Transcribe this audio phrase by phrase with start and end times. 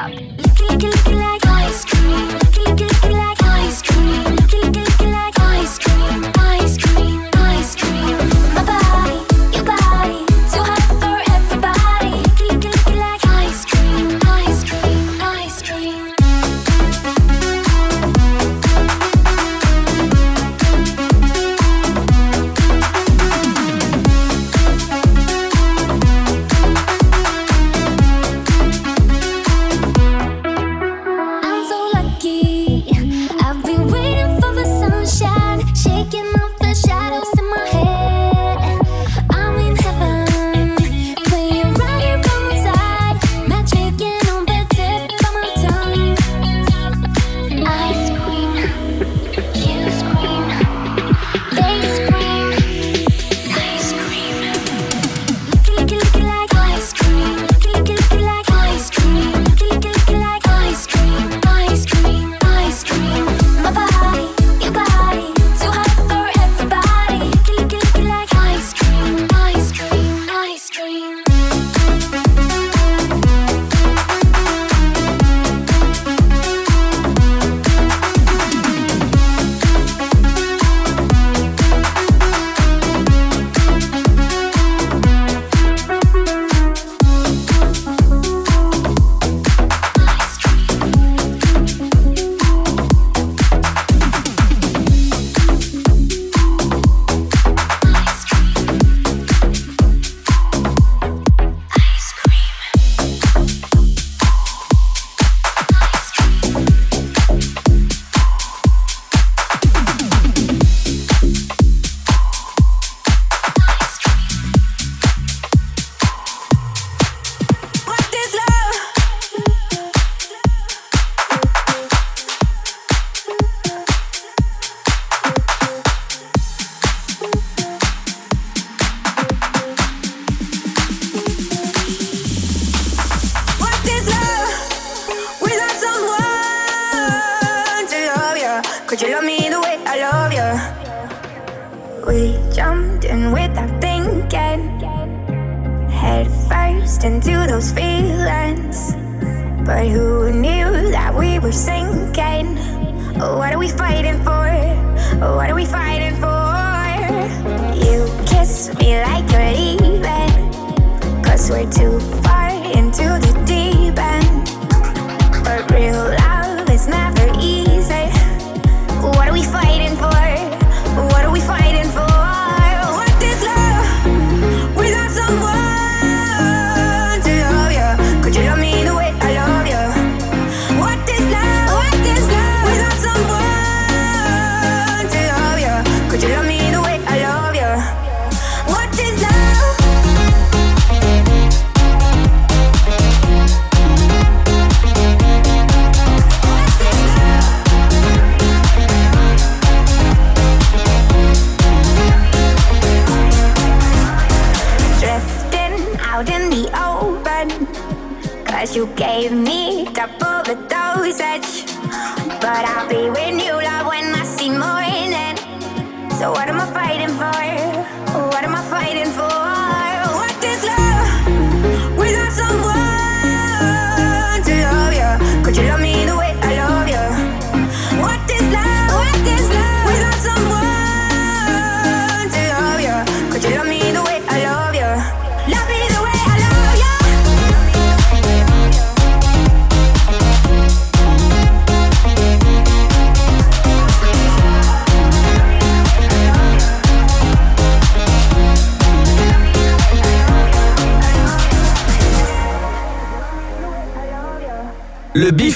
[0.00, 0.10] up.
[0.10, 1.49] Licky, licky, licky like.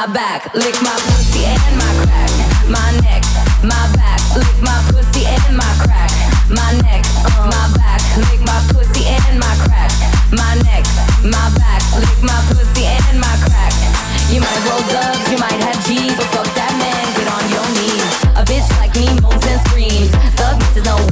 [0.00, 2.32] my back, lick my pussy and my crack,
[2.72, 3.20] my neck,
[3.60, 6.08] my back, lick my pussy and my crack,
[6.48, 7.04] my neck,
[7.44, 9.92] my back, lick my pussy and my crack,
[10.32, 10.88] my neck,
[11.20, 13.76] my back, lick my pussy and my crack.
[14.32, 17.68] You might roll dubs, you might have G's, but fuck that man, get on your
[17.76, 18.08] knees.
[18.40, 21.09] A bitch like me moans and screams, The thug is no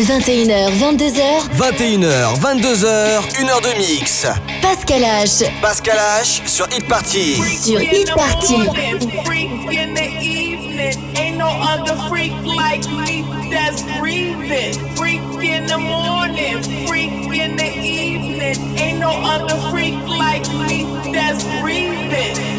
[0.00, 1.20] 21h, 22h.
[1.58, 4.26] 21h, 22h, 1h de mix.
[4.62, 5.44] Pascal H.
[5.60, 7.34] Pascal H sur Hit Party.
[7.34, 8.66] Sur Hit Party.
[11.16, 14.72] Ain't no other freak like me that's breathing.
[14.96, 18.56] Freak in the morning, freak in the evening.
[18.78, 22.49] Ain't no other freak like me that's breathing.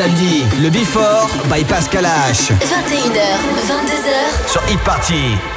[0.00, 2.52] Samedi, le Before by Pascal H.
[2.52, 3.36] 21h,
[3.66, 5.49] 22h sur Hit Party.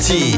[0.00, 0.37] Sur